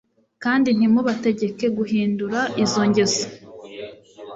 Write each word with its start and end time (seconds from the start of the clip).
kandi 0.43 0.69
ntimubategeke 0.77 1.65
guhindura 1.77 2.39
izo 2.63 2.81
ngeso 2.89 3.25